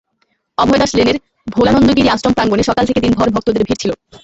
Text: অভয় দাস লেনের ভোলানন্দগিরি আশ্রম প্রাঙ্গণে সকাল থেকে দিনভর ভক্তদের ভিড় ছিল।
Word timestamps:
অভয় 0.57 0.79
দাস 0.81 0.91
লেনের 0.97 1.17
ভোলানন্দগিরি 1.47 2.09
আশ্রম 2.09 2.33
প্রাঙ্গণে 2.33 2.63
সকাল 2.69 2.83
থেকে 2.89 3.03
দিনভর 3.05 3.33
ভক্তদের 3.35 3.65
ভিড় 3.67 3.79
ছিল। 3.81 3.91